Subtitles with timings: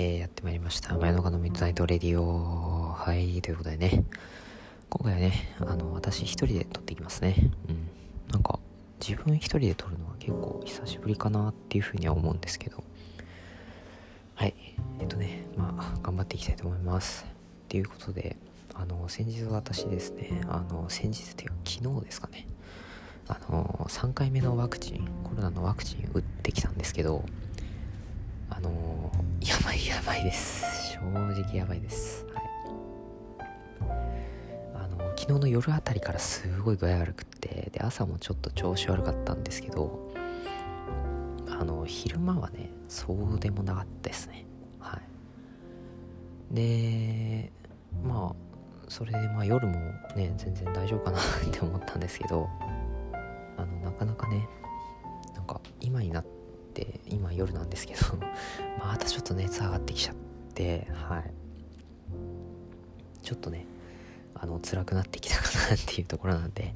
[0.00, 0.96] えー、やってまいりました。
[0.96, 2.92] 真夜中のミッドナイトレディオ。
[2.92, 4.04] はい、ということでね、
[4.88, 7.34] 今回はね、あの、私一人で撮っていきますね。
[7.68, 7.88] うん。
[8.30, 8.60] なんか、
[9.00, 12.84] 自分一人で撮るのは結構久しぶりかなっていうふうには思うんですけど、
[14.36, 14.54] はい、
[15.00, 17.26] えっとね、まあ、頑張っていきたいと思います。
[17.68, 18.36] ということで、
[18.74, 22.46] あの、先日私ですね、あの、先日っていうか昨日ですかね、
[23.26, 27.24] あの、3回目のワクチン、コロナのワクチン打ってきたんですけど、
[28.48, 28.70] あの、
[29.64, 30.92] ばいやばいです。
[30.94, 32.26] 正直やばいです。
[32.34, 32.44] はい。
[34.74, 40.12] あの、昨日の夜あたりからすごい具合悪くってで朝もちょっと調子悪かったんですけど
[41.48, 44.46] あの、昼間はねそうでもなかったですね。
[44.80, 46.54] はい。
[46.54, 47.52] で
[48.02, 48.36] まあ
[48.88, 49.74] それでまあ夜も
[50.16, 52.48] ね全然大丈夫かなって思ったんですけど
[53.56, 54.48] あのなかなかね
[55.34, 56.37] なんか今になって
[56.78, 58.00] て今夜なんですけど。
[58.78, 60.16] またちょっと熱上がってきちゃっ
[60.54, 60.86] て。
[60.92, 61.32] はい。
[63.22, 63.66] ちょっとね
[64.34, 66.74] あの辛くなってきたかなっていうところなんで。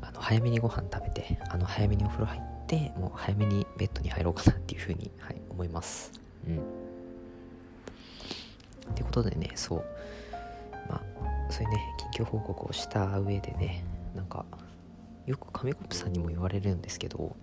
[0.00, 6.12] あの早めにご飯食べてあの早めにお風呂入ってもう早めにベッドに入ろうかなっていうふうに、はい、思います。
[6.46, 6.58] うん。
[6.58, 6.60] っ
[8.94, 9.84] てことでねそう。
[10.88, 11.02] まあ
[11.50, 14.44] そういうね緊急報告をした上でねなんか
[15.26, 17.34] よく紙コップさんにも言われるんですけど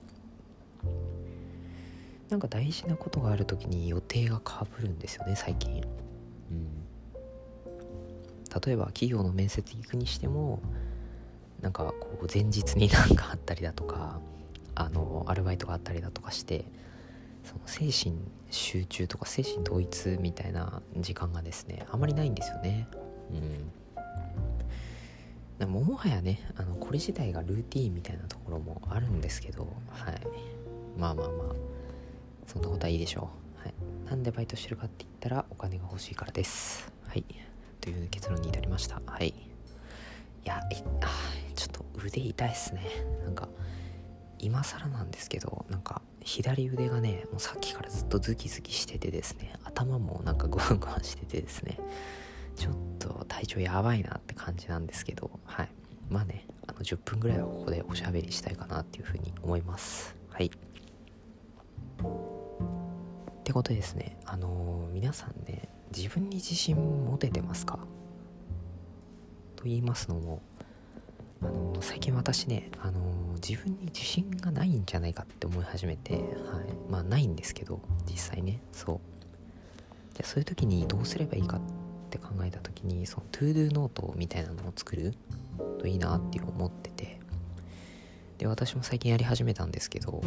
[2.32, 5.84] なんか大事なことがある時に予定がかぶるんですよね最近。
[6.50, 6.66] うん。
[8.66, 10.62] 例えば企業の面接行くにしても
[11.62, 14.22] なんかこう前日になんかあったりだとか
[14.76, 16.64] あのアルバイトがあったりだとかして
[17.44, 18.18] その精神
[18.50, 22.88] 集中とか精神統一みたいな時間がですねあまりないんですよね。
[25.60, 25.70] うん。
[25.70, 30.22] ももはやねあのこれ自体がルーティーンみたいなところもあるんですけどはい。
[30.98, 31.81] まあまあまあ。
[32.52, 33.30] そんなことはいいでしょ
[33.62, 33.64] う。
[33.64, 33.74] はい。
[34.10, 36.92] なんでバイトしてるかって言ったらお金が欲しいからです。
[37.08, 37.24] はい。
[37.80, 39.02] という結論に至りました。
[39.06, 39.30] はい。
[39.30, 39.34] い
[40.44, 40.60] や、い
[41.02, 41.08] あ
[41.56, 42.82] ちょっと腕痛いっすね。
[43.24, 43.48] なんか、
[44.38, 51.80] 今更なんですけど、なんか、左腕がね、もうさっきからずっとズキズキしててですね、頭もなんかゴワゴワしててですね、
[52.58, 55.70] ちょっと体調やばいなって感じなんですけど、はい。
[56.10, 60.18] まあね、あの10分ぐらいはここでおしゃべりしたいかなっていうふうに思います。
[60.30, 60.52] はい。
[63.52, 64.18] ってことですね。
[64.24, 67.80] あの、皆さんね自分に自信持ててますか？
[69.58, 70.42] と言いますのも
[71.42, 73.02] あの、最近私ね、あの、
[73.46, 76.24] 自分に自信がないんじゃないかって思い始めて、はい、
[76.90, 79.00] まあないんですけど実際ねそう。
[80.14, 81.62] じゃそういう時にどうすればいいかっ
[82.10, 85.14] て考えた時にその to do ノートみたいなのを作る？
[85.78, 87.20] といいなっていう思ってて。
[88.38, 90.24] で私も最近やり始めたんですけど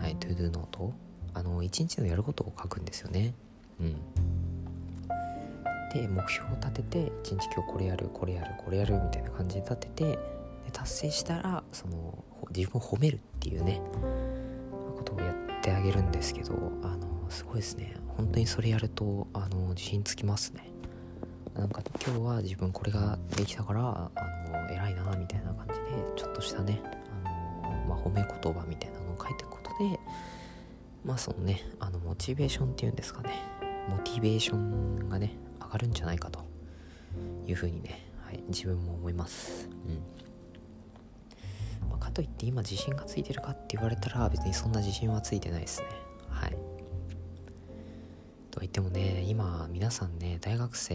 [0.00, 0.94] はい to do ノート。
[1.34, 3.34] あの一日のやることを書くんですよね。
[3.80, 3.96] うん。
[5.92, 10.18] で目標を立てて一日今日これやるこれやるこれやるみたいな感じで立ててで
[10.72, 13.80] 達成したらその自分を褒めるっていうね
[14.96, 17.94] ことをやってあげるんですけどあのすごいですね。
[18.16, 20.70] 本当にそれやるとあの自信つきますね。
[21.54, 25.80] なんか今日は自分これができたからあの偉いなみたいな感じで
[26.16, 26.80] ちょっとしたね
[27.24, 28.91] あの、まあ、褒め言葉みたいな
[31.04, 33.30] まあそのねあのモチベーションっていうんですかね。
[33.88, 36.44] モチベーションがね上がるんじゃないかと
[37.46, 39.68] いうふうにね、はい、自分も思います。
[39.86, 39.90] う
[41.86, 41.90] ん。
[41.90, 45.88] まあ、かといって今自信がついてるかって言われたら別にそんな自信はついてないですね。
[46.28, 46.50] はい。
[48.50, 50.94] とは言ってもね今皆さんね大学生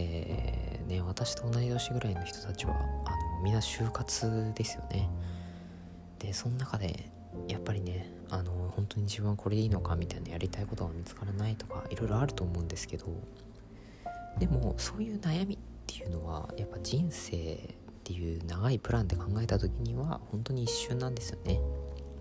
[0.86, 2.74] ね私と同い年ぐらいの人たちは
[3.04, 5.10] あのみんな就活ですよね。
[6.18, 7.10] でその中で
[7.48, 13.06] やっぱりねあの本当に自分はこれでいいのかみたいなやりたいことが見つからないとかいろいろあると思うんですけど
[14.38, 17.56] でもそういう悩みっていうのはやっぱ人生っ
[18.04, 21.60] ていう長いプランで考えた時には本当に一瞬なんですよね。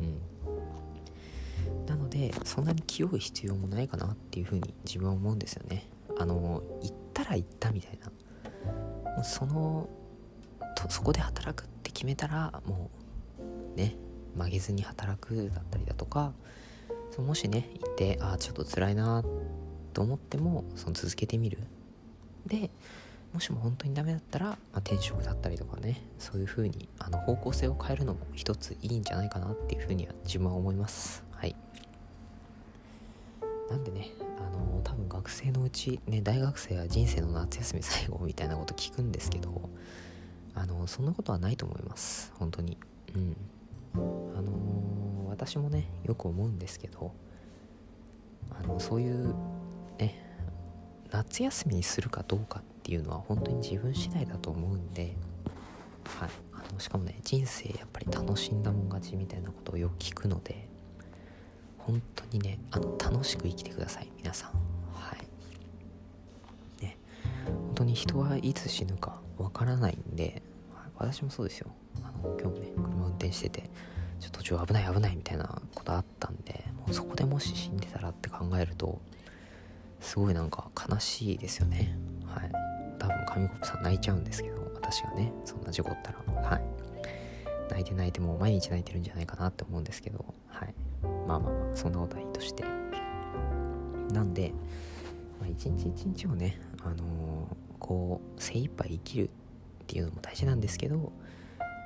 [0.02, 1.86] うん。
[1.86, 5.88] なのでそんなに気負う必要もないかなっていうふうに自分は思うんですよね。
[6.18, 8.00] あの行ったら行ったみたい
[9.16, 9.24] な。
[9.24, 9.90] その
[10.76, 12.90] とそこで働くって決めたらも
[13.76, 13.96] うね
[14.38, 16.34] 曲げずに働くだったりだとか
[17.12, 19.24] そもしね行ってああちょっと辛いな
[19.94, 21.58] と思ってもその続けてみる。
[22.46, 22.70] で
[23.34, 31.24] もしも本当にダメだったら、まあ、転職だったりとかねそういう風にあの方向性を変えるのも一ついいんじゃないかなっていう風には自分は思います。
[31.32, 31.56] はい。
[33.70, 39.70] なんでねあの多分学生のうちね大学生は人生の夏休み最後みたいなこと聞くんですけど
[40.56, 42.32] あのそんなことはないと思います。
[42.36, 42.78] 本当に。
[43.16, 43.36] うん。
[44.36, 47.14] あのー、私もねよく思うんですけど
[48.52, 49.36] あのそういう
[49.98, 50.24] ね
[51.12, 55.16] 夏休みにするかどうかっていうのは本当に自分次第だと思うんで、
[56.20, 60.68] はい、あのしかもね人生やっぱり楽しんだもん勝ちみたいなことをよく聞くので
[61.78, 64.52] 本当にねあの楽しく生きてください皆さん。
[64.94, 66.84] はい。
[66.84, 66.98] ね。
[67.46, 70.42] 本当に人はいつ死ぬかわからないんで、
[70.98, 71.72] 私もそうですよ。
[72.04, 72.72] あの今日もね
[73.18, 73.70] 転してて
[74.20, 79.00] ちょっと途中危ない危ないみたいなことあったんでもうそこでもし死んでたらって考えると
[80.00, 81.98] すごいなんか悲しいですよね。
[82.26, 82.52] はい。
[83.00, 86.20] 多分紙コップさん泣いちゃうんですけど私がねそんな事故ったら。
[86.50, 86.62] はい。
[87.70, 90.74] 泣いて泣いてもう毎日泣いてるんじゃないかなって思うんですけどはい。
[91.28, 92.64] まあまあまあそんなことはいいとして。
[94.14, 94.54] なんで、
[95.40, 96.98] まあ、一日一日をねあのー、
[97.80, 99.30] こう精一杯生きるっ
[99.88, 101.12] ていうのも大事なんですけど、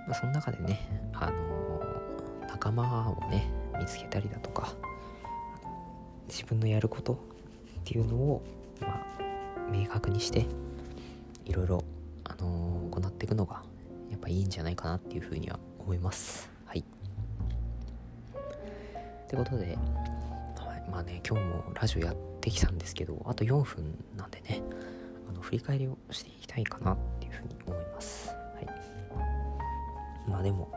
[0.07, 0.79] まあ、その中でね
[1.13, 4.73] あのー、仲間をね見つけたりだとか
[6.27, 7.17] 自分のやることっ
[7.83, 8.43] ていうのを、
[8.79, 9.05] まあ、
[9.71, 10.45] 明確にして
[11.45, 11.83] いろいろ、
[12.23, 13.63] あのー、行っていくのが
[14.09, 16.49] やっぱいいんじゃないかなっていうふうには思います。
[16.65, 16.79] はい。
[16.79, 16.83] っ
[19.27, 19.77] てことで、
[20.57, 24.61] はい、まあね今日もラジオやってきたんですけどあと4分なんでね
[25.29, 27.90] あの振り返りをしていきたいかなっていうふうに思います。
[30.27, 30.71] まあでも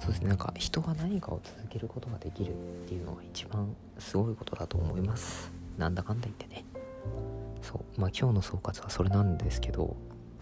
[0.00, 2.54] そうですねなんか人が何かを続けることができるっ
[2.86, 5.50] ていうのが一番すごいことだと思います。
[5.78, 6.64] なんだかんだ言ってね。
[7.62, 8.00] そう。
[8.00, 9.96] まあ今日の総括はそれなんですけど、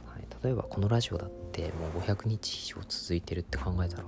[0.06, 4.04] はい、例えばこのラジオだってもう500日以上続いてるって考えたら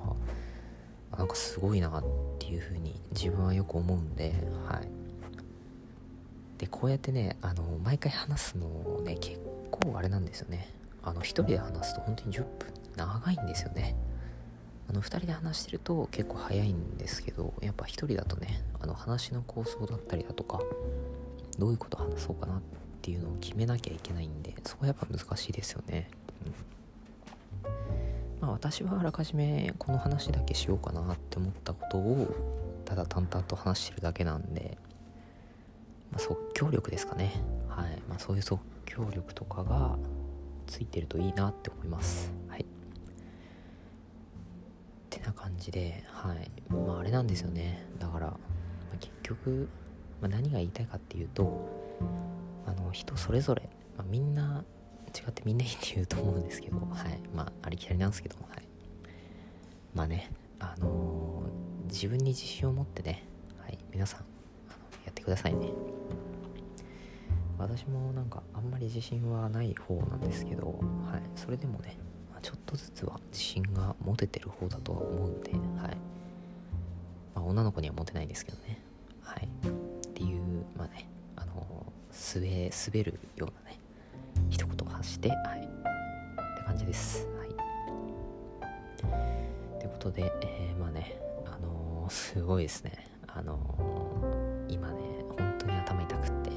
[1.16, 2.04] なんかすごいなっ
[2.38, 4.34] ていうふうに自分はよく思うんで
[4.66, 4.88] はい。
[6.58, 10.68] でこうやってねあの毎回話すのね結構あれなんですよね。
[11.02, 12.48] あの1人で話すと本当に10分
[12.96, 13.94] 長いんですよね。
[14.88, 20.60] あの2人で話してると結構早いんですけどやっぱ1人だとねあの話の構想だったりだとか
[21.58, 22.60] どういうこと話そうかなっ
[23.02, 26.08] ていうのを決めなきゃいけないんでそこはやっぱ難しいですよね、
[26.44, 26.52] うん。
[28.40, 32.34] まあ、私はあらかじめこの話だけしようかなって思ったことを
[32.84, 34.76] ただ淡々と話してるだけなんで、
[36.10, 37.32] まあ、即興力ですかね。
[37.68, 39.96] はい、まあ、そういう即興力とかが
[40.66, 42.30] ついてるといいなって思います。
[45.34, 46.50] 感じではい。
[46.72, 47.86] まああれなんですよね。
[47.98, 48.38] だから、ま
[48.94, 49.68] あ、結局、
[50.20, 51.68] まあ、何が言いたいかっていうと
[52.66, 54.64] あの人それぞれ、まあ、みんな
[55.14, 57.20] 違ってみんないいって言うと思うんですけどはい。
[57.34, 58.62] まあありきたりなんですけどはい。
[59.94, 63.24] まあねあのー、自分に自信を持ってね
[63.58, 63.78] はい。
[63.92, 64.20] 皆さん
[65.04, 65.70] やってくださいね。
[67.56, 70.66] 私もなんかあんまり自信はない方なんですけど
[71.10, 71.22] はい。
[71.36, 71.96] それでもね
[72.74, 75.60] ちょっとずつは自信が持ててる方だとは思うんで、はい。
[77.34, 78.80] まあ、女の子にはモテないですけどね、
[79.22, 79.48] はい、
[80.08, 80.40] っていう
[80.76, 81.92] まあねあの
[82.34, 83.78] 滑滑るようなね
[84.50, 85.60] 一言を発してはい。
[85.60, 87.28] って感じです。
[87.38, 87.48] はい。
[89.80, 91.16] ということで、えー、まあね
[91.46, 93.06] あのー、すごいですね。
[93.28, 95.00] あのー、今ね
[95.36, 96.50] 本当に頭痛くって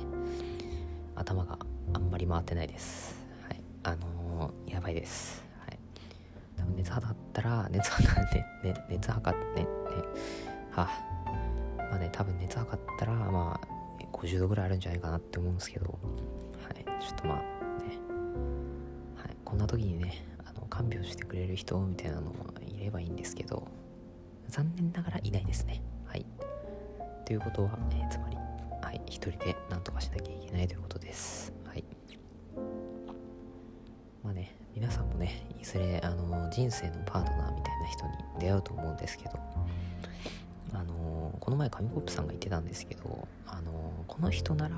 [1.15, 1.57] 頭が
[1.93, 3.15] あんまり回ってないです。
[3.47, 3.61] はい。
[3.83, 5.46] あの、やばいです。
[6.77, 9.69] 熱測ったら熱測って、 ね、熱測ってねね。
[10.71, 11.87] はあ。
[11.89, 15.85] まあね多分熱測ったらまあ50度ぐらいあるんじゃないかなって思うんですけど。
[15.87, 15.95] は
[16.79, 16.85] い。
[17.01, 17.43] ちょっとまあね。
[19.15, 19.35] はい。
[19.43, 20.13] こんな時にね
[20.45, 23.67] あの看病してくれる人みたいなのもいればいいんですけど
[24.47, 25.81] 残念ながらいないですね。
[26.05, 26.25] はい。
[27.25, 28.37] ということは、えー、つまり
[28.81, 29.01] はい。
[29.07, 31.51] 一人で何とかしなきゃいけないということです。
[31.65, 31.83] はい。
[34.23, 39.31] まあね皆さんもねいずれあの人生のパートナーみたいな人に出会うと思うんですけど
[40.73, 44.75] あのこの前紙コップさんが言ってたんですけどあのこの人なら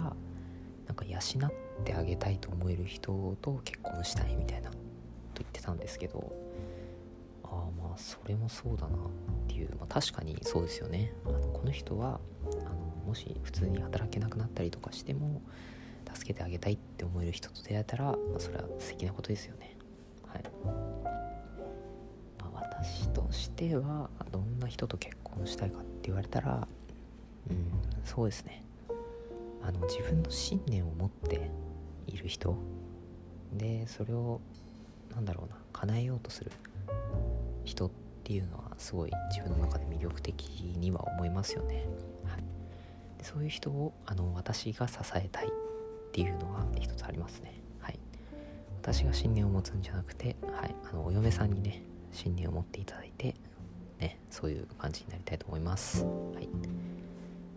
[0.87, 4.77] なんか養ってあげたいと思える人と結婚したいみたいなと
[5.35, 6.31] 言ってたんですけど
[7.43, 8.99] ああまあそれもそうだなっ
[9.47, 11.13] ていう、まあ、確かにそうですよね。
[11.25, 15.41] あのこの人はあのもし普通に働けなくなったりとかしても
[16.13, 19.78] 助けてあげたいって思える人と出会えたら、まあ、それは素敵なことですよね。
[20.33, 20.43] はい、
[22.39, 26.67] まあ、私としてはどんな人と結婚したいかって言われたら
[27.49, 27.65] うん
[28.05, 28.63] そうですね。
[29.61, 31.49] あの自分の信念を持って
[32.07, 32.55] いる人。
[33.53, 34.39] でそれを
[35.13, 36.51] なんだろうな叶えようとする
[37.65, 37.91] 人っ
[38.23, 41.85] ていうのはすごい自分の中で魅力的には思いますよね、
[42.25, 42.43] はい、
[43.17, 45.49] でそういう人をあの私が支えたいっ
[46.11, 47.58] ていうのは一つありますね。
[48.81, 51.83] 私が信念を持つんじゃなくて、はい、あのお嫁さんにね
[52.13, 53.35] 信念を持っていただいて、
[53.99, 56.05] ね、そういう感じになりたいと思います。
[56.05, 56.47] はい、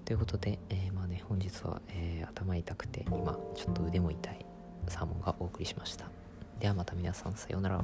[0.04, 4.44] ということで、えー、まあね本日は、えー、頭痛くて今ちょっと腕も痛い
[4.88, 6.06] サーモンがお送りしました。
[6.58, 7.82] ではまた皆さんさようなら。